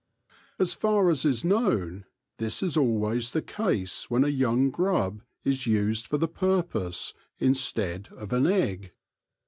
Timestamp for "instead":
7.39-8.07